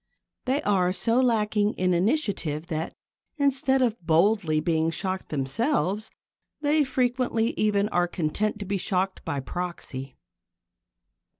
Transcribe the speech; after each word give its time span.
They 0.45 0.63
are 0.63 0.91
so 0.91 1.21
lacking 1.21 1.73
in 1.75 1.93
initiative 1.93 2.65
that, 2.69 2.95
instead 3.37 3.83
of 3.83 4.01
boldly 4.01 4.59
being 4.59 4.89
shocked 4.89 5.29
themselves, 5.29 6.09
they 6.59 6.83
frequently 6.83 7.51
even 7.51 7.87
are 7.89 8.07
content 8.07 8.57
to 8.57 8.65
be 8.65 8.79
shocked 8.79 9.23
by 9.23 9.41
proxy. 9.41 10.17